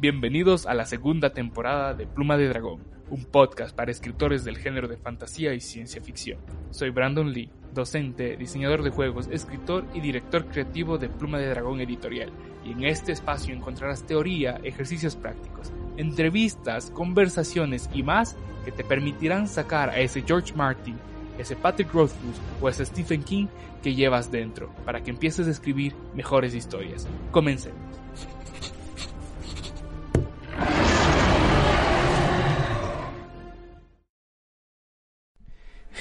[0.00, 4.88] Bienvenidos a la segunda temporada de Pluma de Dragón, un podcast para escritores del género
[4.88, 6.38] de fantasía y ciencia ficción.
[6.70, 11.82] Soy Brandon Lee, docente, diseñador de juegos, escritor y director creativo de Pluma de Dragón
[11.82, 12.30] Editorial,
[12.64, 19.48] y en este espacio encontrarás teoría, ejercicios prácticos, entrevistas, conversaciones y más que te permitirán
[19.48, 20.96] sacar a ese George Martin,
[21.36, 23.48] ese Patrick Rothfuss o ese Stephen King
[23.82, 27.06] que llevas dentro, para que empieces a escribir mejores historias.
[27.32, 27.89] Comencemos.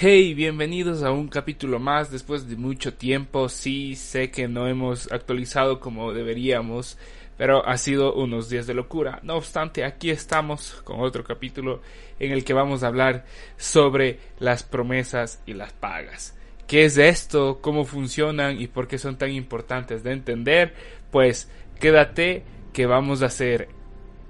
[0.01, 3.49] Hey, bienvenidos a un capítulo más después de mucho tiempo.
[3.49, 6.97] Sí, sé que no hemos actualizado como deberíamos,
[7.37, 9.19] pero ha sido unos días de locura.
[9.23, 11.81] No obstante, aquí estamos con otro capítulo
[12.17, 13.25] en el que vamos a hablar
[13.57, 16.33] sobre las promesas y las pagas.
[16.65, 17.59] ¿Qué es esto?
[17.61, 18.57] ¿Cómo funcionan?
[18.57, 20.75] ¿Y por qué son tan importantes de entender?
[21.11, 23.67] Pues quédate que vamos a hacer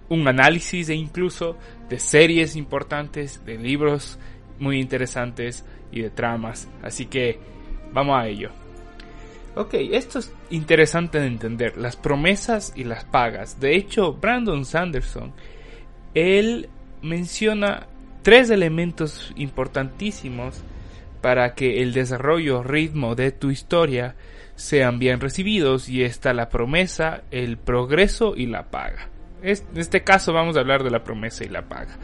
[0.10, 1.58] un análisis e incluso
[1.90, 4.18] de series importantes, de libros
[4.60, 6.70] muy interesantes y de tramas.
[6.82, 7.40] Así que
[7.92, 8.52] vamos a ello.
[9.56, 13.60] Ok, esto es interesante de entender, las promesas y las pagas.
[13.60, 15.34] De hecho, Brandon Sanderson,
[16.14, 16.70] él
[17.02, 17.88] menciona
[18.22, 20.62] tres elementos importantísimos
[21.22, 24.16] para que el desarrollo ritmo de tu historia
[24.56, 29.10] sean bien recibidos y está la promesa, el progreso y la paga.
[29.42, 31.98] En este caso vamos a hablar de la promesa y la paga.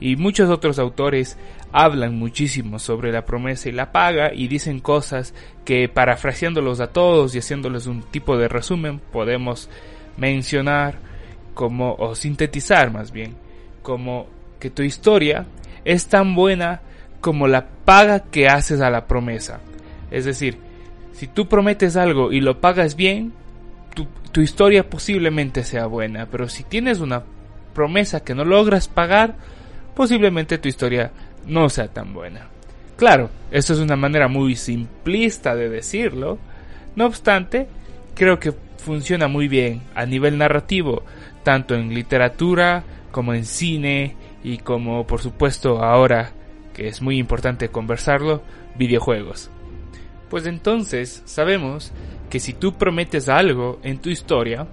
[0.00, 1.36] Y muchos otros autores
[1.72, 7.34] hablan muchísimo sobre la promesa y la paga y dicen cosas que parafraseándolos a todos
[7.34, 9.68] y haciéndoles un tipo de resumen podemos
[10.16, 10.98] mencionar
[11.54, 13.36] como o sintetizar más bien
[13.82, 14.26] como
[14.58, 15.46] que tu historia
[15.84, 16.80] es tan buena
[17.20, 19.60] como la paga que haces a la promesa.
[20.10, 20.58] Es decir,
[21.12, 23.32] si tú prometes algo y lo pagas bien,
[23.94, 27.22] tu, tu historia posiblemente sea buena, pero si tienes una
[27.74, 29.36] promesa que no logras pagar,
[29.94, 31.10] posiblemente tu historia
[31.46, 32.48] no sea tan buena.
[32.96, 36.38] Claro, esto es una manera muy simplista de decirlo,
[36.96, 37.66] no obstante,
[38.14, 41.02] creo que funciona muy bien a nivel narrativo,
[41.42, 46.32] tanto en literatura como en cine y como por supuesto ahora,
[46.74, 48.42] que es muy importante conversarlo,
[48.76, 49.50] videojuegos.
[50.28, 51.92] Pues entonces sabemos
[52.28, 54.66] que si tú prometes algo en tu historia,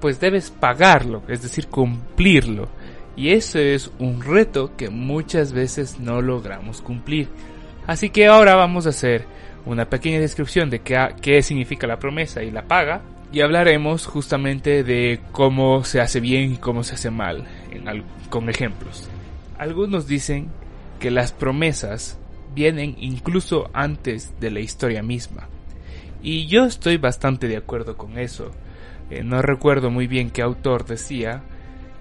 [0.00, 2.68] pues debes pagarlo, es decir, cumplirlo.
[3.16, 7.28] Y ese es un reto que muchas veces no logramos cumplir.
[7.86, 9.24] Así que ahora vamos a hacer
[9.66, 13.02] una pequeña descripción de qué, significa la promesa y la paga.
[13.32, 17.46] Y hablaremos justamente de cómo se hace bien y cómo se hace mal,
[18.28, 19.08] con ejemplos.
[19.58, 20.48] Algunos dicen
[21.00, 22.18] que las promesas
[22.54, 25.48] vienen incluso antes de la historia misma.
[26.22, 28.50] Y yo estoy bastante de acuerdo con eso.
[29.10, 31.42] Eh, no recuerdo muy bien qué autor decía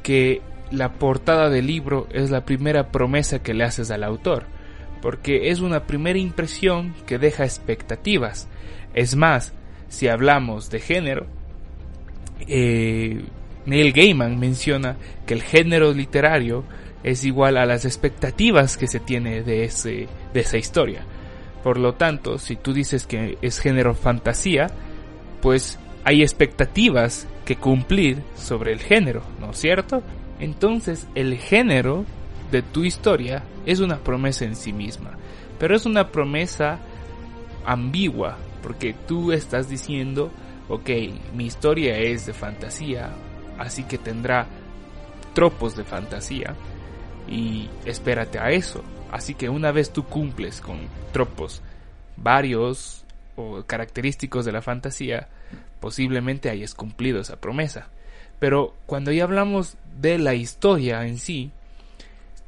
[0.03, 4.45] que la portada del libro es la primera promesa que le haces al autor,
[5.01, 8.47] porque es una primera impresión que deja expectativas.
[8.93, 9.53] Es más,
[9.89, 11.27] si hablamos de género,
[12.47, 13.21] eh,
[13.65, 16.63] Neil Gaiman menciona que el género literario
[17.03, 21.03] es igual a las expectativas que se tiene de, ese, de esa historia.
[21.63, 24.67] Por lo tanto, si tú dices que es género fantasía,
[25.41, 30.01] pues hay expectativas que cumplir sobre el género, ¿no es cierto?
[30.41, 32.03] Entonces el género
[32.51, 35.11] de tu historia es una promesa en sí misma,
[35.59, 36.79] pero es una promesa
[37.65, 40.31] ambigua, porque tú estás diciendo,
[40.67, 40.89] ok,
[41.35, 43.11] mi historia es de fantasía,
[43.59, 44.47] así que tendrá
[45.33, 46.55] tropos de fantasía,
[47.29, 48.83] y espérate a eso.
[49.11, 50.79] Así que una vez tú cumples con
[51.11, 51.61] tropos
[52.17, 53.05] varios
[53.35, 55.27] o característicos de la fantasía,
[55.79, 57.89] posiblemente hayas cumplido esa promesa.
[58.41, 61.51] Pero cuando ya hablamos de la historia en sí,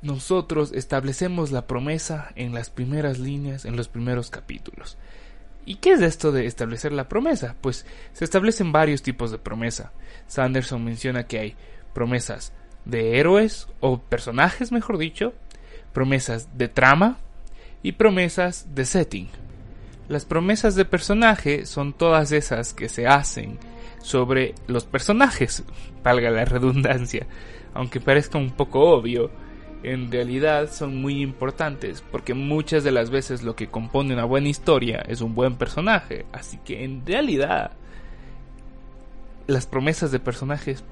[0.01, 4.98] nosotros establecemos la promesa en las primeras líneas, en los primeros capítulos.
[5.68, 7.56] ¿Y qué es esto de establecer la promesa?
[7.62, 9.92] Pues se establecen varios tipos de promesa.
[10.25, 11.56] Sanderson menciona que hay
[11.94, 12.54] promesas
[12.86, 15.36] de héroes o personajes, mejor dicho,
[15.94, 17.19] promesas de trama
[17.84, 19.30] y promesas de setting.
[20.10, 23.60] Las promesas de personaje son todas esas que se hacen
[24.03, 25.63] sobre los personajes,
[26.03, 27.25] valga la redundancia,
[27.73, 29.31] aunque parezca un poco obvio,
[29.81, 34.50] en realidad son muy importantes porque muchas de las veces lo que compone una buena
[34.50, 37.71] historia es un buen personaje, así que en realidad
[39.47, 40.83] las promesas de personajes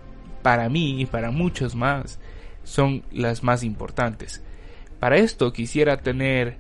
[0.42, 2.20] para mí y para muchos más
[2.64, 4.42] son las más importantes.
[5.00, 6.58] Para esto quisiera tener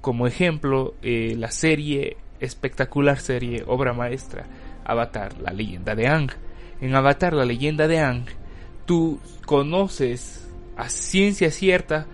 [0.00, 4.46] como ejemplo eh, la serie, espectacular serie, obra maestra,
[4.88, 6.30] Avatar, la leyenda de Ang.
[6.80, 8.24] En Avatar, la leyenda de Ang,
[8.86, 12.06] tú conoces a ciencia cierta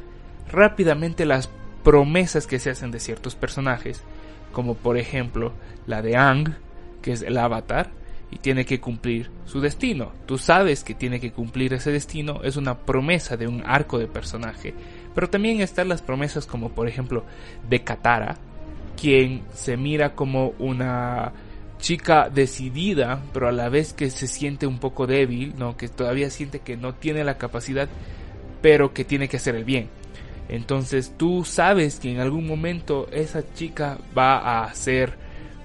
[0.50, 1.49] rápidamente las
[1.82, 4.03] promesas que se hacen de ciertos personajes,
[4.53, 5.53] como por ejemplo
[5.87, 6.55] la de Ang,
[7.00, 7.91] que es el avatar,
[8.31, 10.12] y tiene que cumplir su destino.
[10.27, 14.09] Tú sabes que tiene que cumplir ese destino, es una promesa de un arco de
[14.09, 14.75] personaje.
[15.15, 17.25] Pero también están las promesas como por ejemplo
[17.69, 18.37] de Katara,
[19.00, 21.32] quien se mira como una
[21.84, 25.76] chica decidida, pero a la vez que se siente un poco débil, ¿no?
[25.76, 27.90] que todavía siente que no tiene la capacidad,
[28.62, 29.90] pero que tiene que hacer el bien.
[30.48, 35.19] Entonces tú sabes que en algún momento esa chica va a ser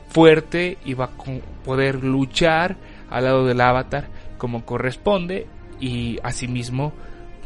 [0.09, 2.75] fuerte y va a poder luchar
[3.09, 5.47] al lado del avatar como corresponde
[5.79, 6.91] y asimismo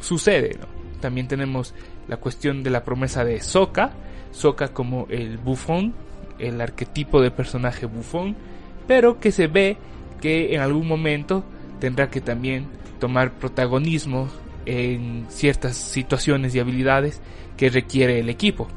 [0.02, 0.58] sucede.
[1.00, 1.76] También tenemos
[2.08, 3.92] la cuestión de la promesa de Sokka,
[4.32, 5.94] Sokka como el bufón,
[6.40, 8.36] el arquetipo de personaje bufón,
[8.88, 9.78] pero que se ve
[10.22, 11.44] que en algún momento
[11.80, 12.68] tendrá que también
[13.00, 14.30] tomar protagonismo
[14.66, 17.22] en ciertas situaciones y habilidades
[17.58, 18.68] que requiere el equipo.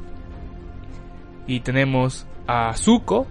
[1.47, 3.27] Y tenemos a Zuko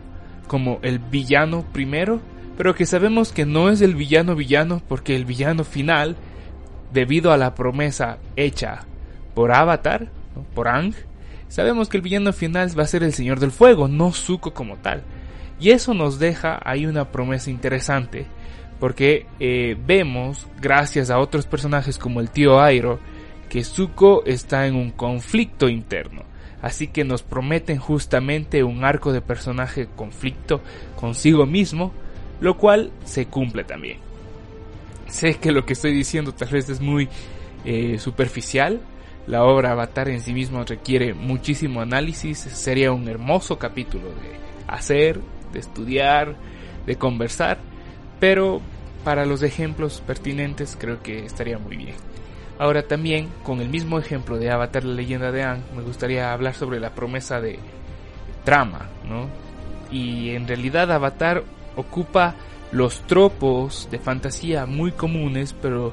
[0.47, 2.21] como el villano primero,
[2.57, 6.17] pero que sabemos que no es el villano villano porque el villano final,
[6.93, 8.87] debido a la promesa hecha
[9.35, 10.09] por Avatar,
[10.55, 10.95] por Ang,
[11.49, 14.77] sabemos que el villano final va a ser el Señor del Fuego, no Zuko como
[14.77, 15.03] tal.
[15.59, 18.27] Y eso nos deja ahí una promesa interesante,
[18.79, 22.99] porque eh, vemos, gracias a otros personajes como el tío Airo,
[23.49, 26.23] que Zuko está en un conflicto interno.
[26.61, 30.61] Así que nos prometen justamente un arco de personaje conflicto
[30.97, 31.93] consigo mismo,
[32.41, 33.99] lo cual se cumple también.
[35.09, 37.09] Sé que lo que estoy diciendo tal vez es muy
[37.65, 38.81] eh, superficial.
[39.27, 42.39] La obra Avatar en sí mismo requiere muchísimo análisis.
[42.39, 44.37] Sería un hermoso capítulo de
[44.67, 45.21] hacer,
[45.57, 46.37] de estudiar,
[46.87, 47.59] de conversar.
[48.21, 48.61] Pero
[49.05, 51.95] para los ejemplos pertinentes creo que estaría muy bien.
[52.59, 56.55] Ahora también, con el mismo ejemplo de Avatar la leyenda de Aang, me gustaría hablar
[56.55, 57.59] sobre la promesa de
[58.45, 59.29] trama, ¿no?
[59.91, 61.45] Y en realidad Avatar
[61.77, 62.35] ocupa
[62.73, 65.93] los tropos de fantasía muy comunes, pero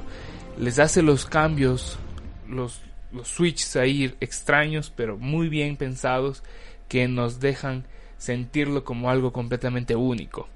[0.57, 1.99] les hace los cambios,
[2.47, 2.81] los,
[3.11, 6.43] los switches ahí extraños, pero muy bien pensados,
[6.87, 7.85] que nos dejan
[8.23, 10.47] sentirlo como algo completamente único.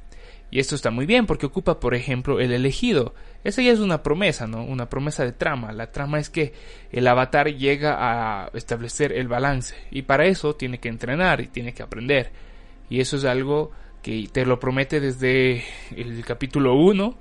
[0.49, 3.13] Y esto está muy bien porque ocupa, por ejemplo, el elegido.
[3.43, 4.63] Esa ya es una promesa, ¿no?
[4.63, 5.73] Una promesa de trama.
[5.73, 6.53] La trama es que
[6.93, 11.73] el avatar llega a establecer el balance y para eso tiene que entrenar y tiene
[11.73, 12.31] que aprender.
[12.89, 13.71] Y eso es algo
[14.01, 17.17] que te lo promete desde el capítulo 1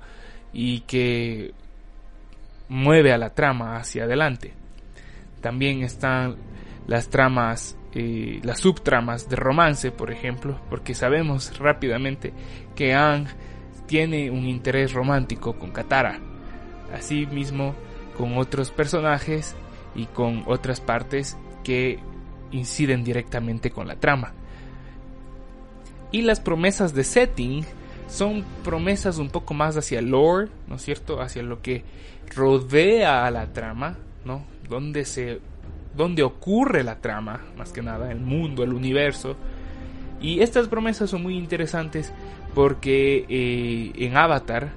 [0.53, 1.51] y que
[2.69, 4.53] mueve a la trama hacia adelante.
[5.41, 6.37] También están
[6.87, 12.31] las tramas eh, las subtramas de romance, por ejemplo, porque sabemos rápidamente
[12.75, 13.25] que Ang
[13.87, 16.19] tiene un interés romántico con Katara,
[16.93, 17.73] así mismo
[18.15, 19.55] con otros personajes
[19.95, 21.97] y con otras partes que
[22.51, 24.33] inciden directamente con la trama.
[26.11, 27.65] Y las promesas de setting
[28.07, 31.19] son promesas un poco más hacia lore, ¿no es cierto?
[31.19, 31.83] Hacia lo que
[32.35, 34.45] rodea a la trama, ¿no?
[34.69, 35.39] Donde se
[35.97, 39.35] donde ocurre la trama, más que nada, el mundo, el universo.
[40.21, 42.13] Y estas promesas son muy interesantes
[42.53, 44.69] porque eh, en Avatar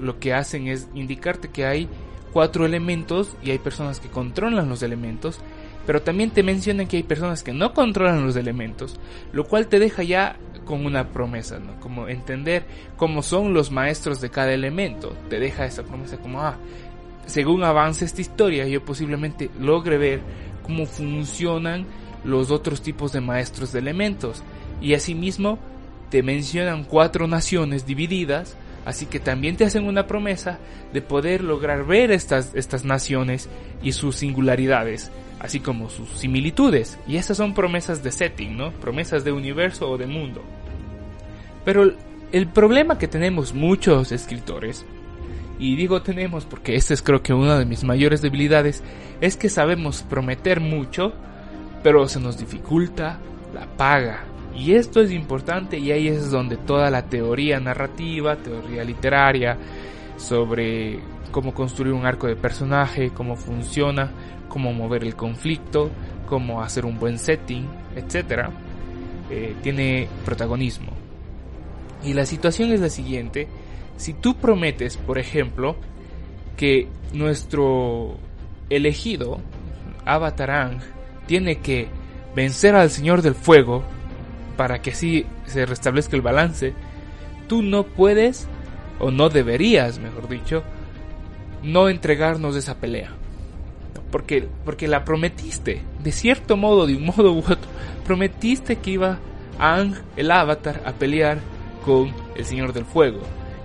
[0.00, 1.88] lo que hacen es indicarte que hay
[2.32, 5.40] cuatro elementos y hay personas que controlan los elementos,
[5.86, 8.98] pero también te mencionan que hay personas que no controlan los elementos,
[9.32, 11.78] lo cual te deja ya con una promesa, ¿no?
[11.80, 12.64] Como entender
[12.96, 16.56] cómo son los maestros de cada elemento, te deja esa promesa como, ah,
[17.26, 20.20] según avance esta historia, yo posiblemente logre ver
[20.62, 21.86] cómo funcionan
[22.24, 24.42] los otros tipos de maestros de elementos.
[24.80, 25.58] Y asimismo
[26.10, 30.58] te mencionan cuatro naciones divididas, así que también te hacen una promesa
[30.92, 33.48] de poder lograr ver estas, estas naciones
[33.82, 36.98] y sus singularidades, así como sus similitudes.
[37.06, 38.72] Y esas son promesas de setting, ¿no?
[38.72, 40.42] Promesas de universo o de mundo.
[41.64, 41.92] Pero
[42.32, 44.84] el problema que tenemos muchos escritores
[45.62, 48.82] y digo tenemos porque esta es creo que una de mis mayores debilidades,
[49.20, 51.12] es que sabemos prometer mucho,
[51.84, 53.20] pero se nos dificulta
[53.54, 54.24] la paga.
[54.56, 59.56] Y esto es importante y ahí es donde toda la teoría narrativa, teoría literaria,
[60.16, 60.98] sobre
[61.30, 64.10] cómo construir un arco de personaje, cómo funciona,
[64.48, 65.90] cómo mover el conflicto,
[66.26, 68.48] cómo hacer un buen setting, etc.,
[69.30, 70.90] eh, tiene protagonismo.
[72.02, 73.46] Y la situación es la siguiente,
[73.96, 75.76] si tú prometes, por ejemplo,
[76.56, 78.16] que nuestro
[78.70, 79.40] elegido,
[80.04, 80.78] Avatar
[81.26, 81.88] tiene que
[82.34, 83.84] vencer al Señor del Fuego
[84.56, 86.74] para que así se restablezca el balance,
[87.48, 88.46] tú no puedes,
[88.98, 90.62] o no deberías, mejor dicho,
[91.62, 93.10] no entregarnos esa pelea.
[94.10, 97.70] Porque, porque la prometiste, de cierto modo, de un modo u otro,
[98.04, 99.18] prometiste que iba
[99.58, 101.38] Ang, el avatar, a pelear
[101.84, 103.20] con el Señor del Fuego.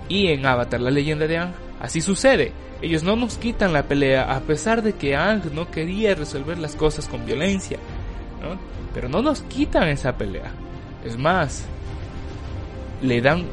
[0.09, 2.53] Y en Avatar, la leyenda de Ang, así sucede.
[2.81, 6.75] Ellos no nos quitan la pelea a pesar de que Ang no quería resolver las
[6.75, 7.79] cosas con violencia.
[8.93, 10.51] Pero no nos quitan esa pelea.
[11.03, 11.65] Es más,
[13.01, 13.45] le dan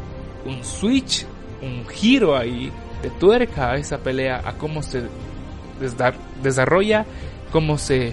[0.44, 1.26] un switch,
[1.62, 2.70] un giro ahí
[3.02, 5.02] de tuerca a esa pelea, a cómo se
[6.42, 7.04] desarrolla,
[7.50, 8.12] cómo se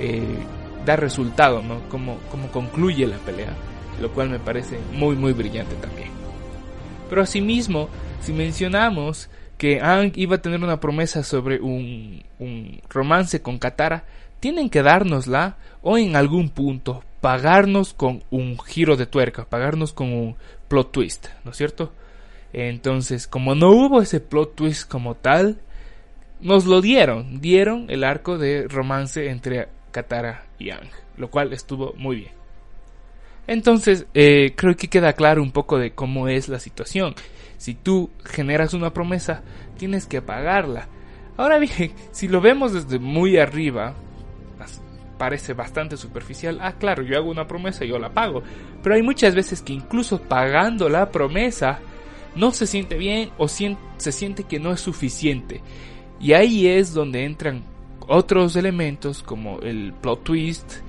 [0.00, 0.38] eh,
[0.84, 1.80] da resultado, ¿no?
[1.88, 3.54] Cómo, cómo concluye la pelea.
[4.00, 6.23] Lo cual me parece muy muy brillante también.
[7.14, 7.88] Pero asimismo,
[8.22, 12.24] si mencionamos que Ang iba a tener una promesa sobre un,
[12.88, 14.02] romance con Katara,
[14.40, 20.12] tienen que dárnosla o en algún punto pagarnos con un giro de tuerca, pagarnos con
[20.12, 20.34] un
[20.66, 21.92] plot twist, ¿no es cierto?
[22.52, 25.60] Entonces, como no hubo ese plot twist como tal,
[26.40, 31.92] nos lo dieron, dieron el arco de romance entre Katara y Ang, lo cual estuvo
[31.96, 32.43] muy bien.
[33.46, 37.14] Entonces, eh, creo que queda claro un poco de cómo es la situación.
[37.58, 39.42] Si tú generas una promesa,
[39.76, 40.88] tienes que pagarla.
[41.36, 43.94] Ahora bien, si lo vemos desde muy arriba,
[45.18, 46.58] parece bastante superficial.
[46.60, 48.42] Ah, claro, yo hago una promesa y yo la pago.
[48.82, 51.80] Pero hay muchas veces que incluso pagando la promesa,
[52.34, 53.76] no se siente bien o se
[54.12, 55.62] siente que no es suficiente.
[56.20, 57.62] Y ahí es donde entran
[58.06, 60.83] otros elementos como el plot twist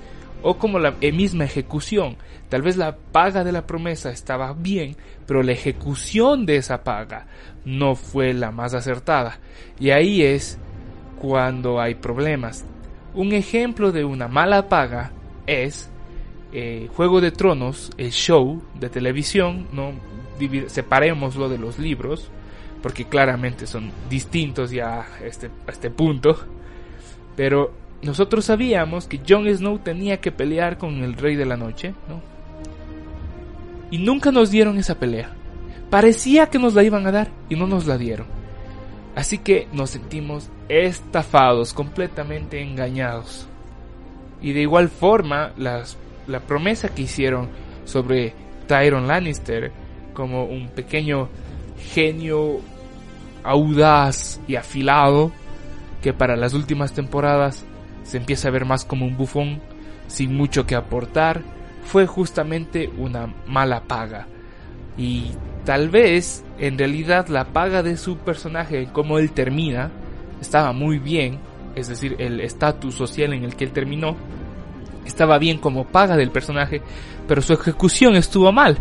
[0.47, 2.17] o como la misma ejecución.
[2.49, 7.25] Tal vez la paga de la promesa estaba bien, pero la ejecución de esa paga
[7.65, 9.39] no fue la más acertada.
[9.79, 10.59] Y ahí es
[11.19, 12.63] cuando hay problemas.
[13.15, 15.11] Un ejemplo de una mala paga
[15.47, 15.89] es
[16.53, 19.93] eh, Juego de Tronos, el show de televisión, no
[20.67, 22.29] separémoslo de los libros,
[22.83, 26.37] porque claramente son distintos ya este, a este punto.
[27.35, 31.93] Pero nosotros sabíamos que Jon Snow tenía que pelear con el Rey de la Noche,
[32.07, 32.35] ¿no?
[33.91, 35.29] y nunca nos dieron esa pelea.
[35.89, 38.27] Parecía que nos la iban a dar y no nos la dieron.
[39.15, 43.47] Así que nos sentimos estafados, completamente engañados.
[44.41, 45.97] Y de igual forma, las,
[46.27, 47.49] la promesa que hicieron
[47.85, 48.33] sobre
[48.67, 49.71] Tyron Lannister
[50.13, 51.29] como un pequeño
[51.93, 52.59] genio
[53.43, 55.31] audaz y afilado,
[56.01, 57.65] que para las últimas temporadas
[58.05, 59.59] se empieza a ver más como un bufón
[60.07, 61.41] sin mucho que aportar
[61.83, 64.27] fue justamente una mala paga.
[64.97, 65.31] Y
[65.65, 69.91] tal vez en realidad la paga de su personaje, como él termina,
[70.39, 71.39] estaba muy bien,
[71.75, 74.15] es decir, el estatus social en el que él terminó,
[75.05, 76.81] estaba bien como paga del personaje,
[77.27, 78.77] pero su ejecución estuvo mal.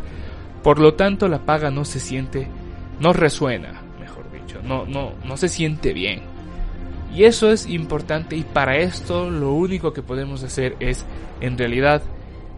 [0.63, 2.49] Por lo tanto, la paga no se siente,
[3.01, 6.34] no resuena, mejor dicho, no, no, no se siente bien.
[7.15, 11.07] Y eso es importante y para esto lo único que podemos hacer es,
[11.41, 12.03] en realidad,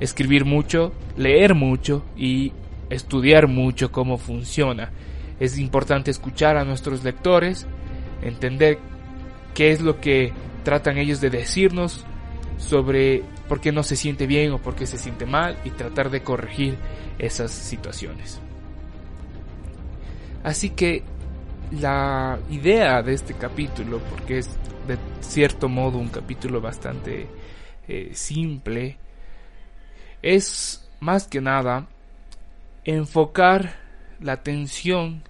[0.01, 2.53] escribir mucho, leer mucho y
[2.89, 4.93] estudiar mucho cómo funciona.
[5.39, 7.67] Es importante escuchar a nuestros lectores,
[8.23, 8.79] entender
[9.55, 10.33] qué es lo que
[10.65, 12.07] tratan ellos de decirnos
[12.57, 16.09] sobre por qué no se siente bien o por qué se siente mal y tratar
[16.09, 16.79] de corregir
[17.19, 18.41] esas situaciones.
[20.43, 21.03] Así que
[21.73, 24.51] la idea de este capítulo, porque es
[24.87, 27.27] de cierto modo un capítulo bastante
[27.89, 28.97] eh, simple,
[30.23, 31.87] es más que nada
[32.85, 33.75] enfocar
[34.21, 35.23] la atención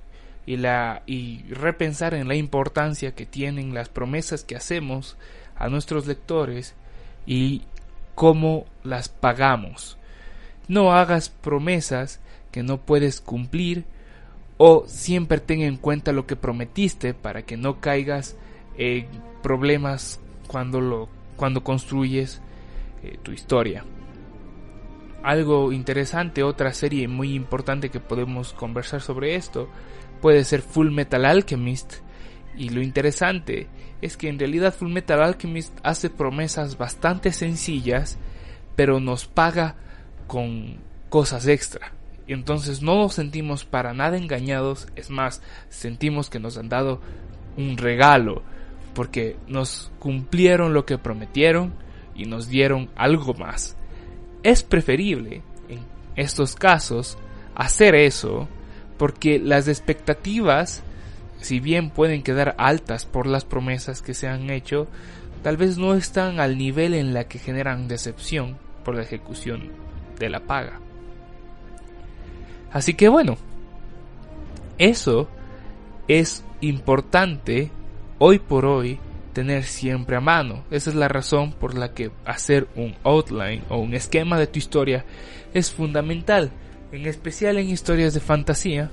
[0.45, 5.16] y la y repensar en la importancia que tienen las promesas que hacemos
[5.57, 6.75] a nuestros lectores
[7.26, 7.62] y
[8.14, 9.99] cómo las pagamos.
[10.69, 12.21] No hagas promesas
[12.52, 13.85] que no puedes cumplir
[14.59, 18.37] o siempre ten en cuenta lo que prometiste para que no caigas
[18.77, 19.07] en
[19.43, 22.41] problemas cuando lo cuando construyes
[23.03, 23.85] eh, tu historia
[25.27, 29.69] algo interesante, otra serie muy importante que podemos conversar sobre esto,
[30.21, 31.95] puede ser Full Metal Alchemist.
[32.57, 33.67] Y lo interesante
[34.01, 38.19] es que en realidad Full Metal Alchemist hace promesas bastante sencillas,
[38.77, 39.75] pero nos paga
[40.29, 40.77] con
[41.09, 41.96] cosas extra.
[42.35, 47.00] Entonces no nos sentimos para nada engañados, es más, sentimos que nos han dado
[47.56, 48.42] un regalo,
[48.95, 51.75] porque nos cumplieron lo que prometieron
[52.14, 53.76] y nos dieron algo más.
[54.42, 55.80] Es preferible, en
[56.16, 57.16] estos casos,
[57.54, 58.49] hacer eso,
[58.99, 60.83] porque las expectativas,
[61.40, 64.88] si bien pueden quedar altas por las promesas que se han hecho,
[65.42, 69.71] tal vez no están al nivel en la que generan decepción por la ejecución
[70.18, 70.80] de la paga.
[72.73, 73.37] Así que bueno,
[74.78, 75.28] eso
[76.08, 77.70] es importante
[78.18, 78.99] hoy por hoy
[79.32, 80.64] tener siempre a mano.
[80.70, 84.58] Esa es la razón por la que hacer un outline o un esquema de tu
[84.58, 85.04] historia
[85.52, 86.50] es fundamental,
[86.92, 88.90] en especial en historias de fantasía,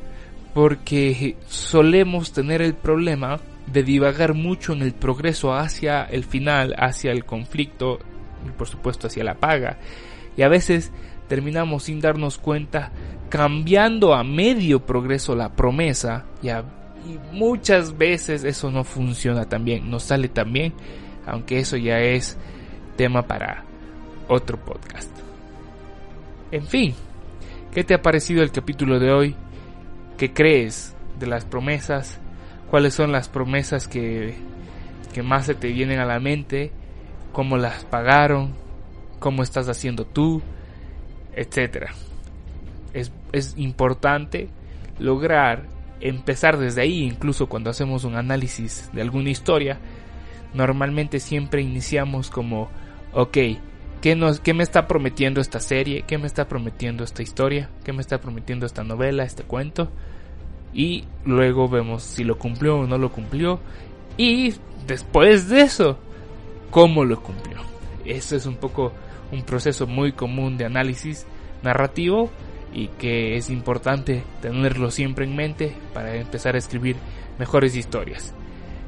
[0.53, 7.11] porque solemos tener el problema de divagar mucho en el progreso hacia el final, hacia
[7.11, 7.99] el conflicto
[8.45, 9.77] y por supuesto hacia la paga.
[10.35, 10.91] Y a veces
[11.33, 12.91] terminamos sin darnos cuenta
[13.27, 16.49] cambiando a medio progreso la promesa y,
[17.31, 20.73] muchas veces eso no funciona tan bien, no sale tan bien,
[21.25, 22.37] aunque eso ya es
[22.97, 23.63] tema para
[24.27, 25.09] otro podcast.
[26.51, 26.93] En fin,
[27.73, 29.35] ¿qué te ha parecido el capítulo de hoy?
[30.19, 32.19] ¿Qué crees de las promesas?
[32.69, 34.35] ¿Cuáles son las promesas que,
[35.15, 36.71] que más se te vienen a la mente?
[37.31, 38.53] ¿Cómo las pagaron?
[39.17, 40.43] ¿Cómo estás haciendo tú?
[41.35, 41.93] Etcétera
[42.93, 44.47] es, es importante
[44.99, 45.63] lograr
[45.99, 49.79] empezar desde ahí, incluso cuando hacemos un análisis de alguna historia,
[50.53, 52.69] normalmente siempre iniciamos como,
[53.13, 53.37] ok,
[54.01, 56.03] ¿qué, nos, ¿qué me está prometiendo esta serie?
[56.05, 57.69] ¿Qué me está prometiendo esta historia?
[57.83, 59.89] ¿Qué me está prometiendo esta novela, este cuento?
[60.73, 63.59] Y luego vemos si lo cumplió o no lo cumplió.
[64.17, 65.97] Y después de eso,
[66.69, 67.57] ¿cómo lo cumplió?
[68.03, 68.91] Eso es un poco
[69.31, 71.25] un proceso muy común de análisis
[71.63, 72.29] narrativo
[72.73, 76.95] y que es importante tenerlo siempre en mente para empezar a escribir
[77.39, 78.33] mejores historias.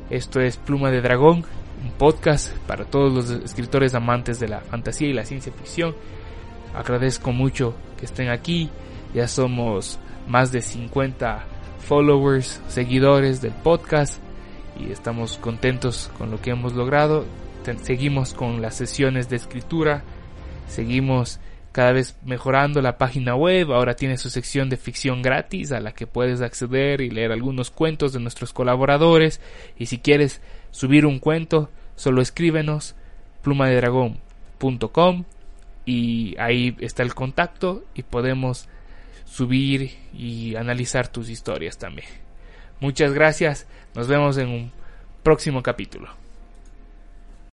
[0.10, 1.46] Esto es Pluma de Dragón,
[1.84, 5.96] un podcast para todos los escritores amantes de la fantasía y la ciencia ficción.
[6.76, 8.70] Agradezco mucho que estén aquí,
[9.14, 11.46] ya somos más de 50
[11.80, 14.20] followers, seguidores del podcast
[14.80, 17.26] y estamos contentos con lo que hemos logrado.
[17.82, 20.04] Seguimos con las sesiones de escritura,
[20.68, 21.40] seguimos
[21.72, 25.92] cada vez mejorando la página web, ahora tiene su sección de ficción gratis a la
[25.92, 29.42] que puedes acceder y leer algunos cuentos de nuestros colaboradores
[29.78, 32.96] y si quieres subir un cuento, solo escríbenos
[33.42, 35.26] plumadedragón.com
[35.86, 38.70] y ahí está el contacto y podemos
[39.26, 42.08] subir y analizar tus historias también.
[42.80, 44.72] Muchas gracias, nos vemos en un
[45.24, 46.25] próximo capítulo.